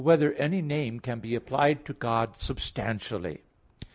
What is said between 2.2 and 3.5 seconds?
Substantially?